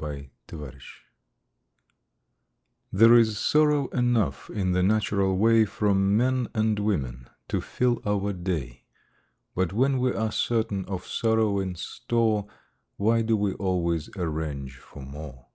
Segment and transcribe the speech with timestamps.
[0.00, 0.80] THE POWER OF THE DOG
[2.90, 8.32] There is sorrow enough in the natural way From men and women to fill our
[8.32, 8.84] day;
[9.54, 12.48] But when we are certain of sorrow in store,
[12.96, 15.48] Why do we always arrange for more?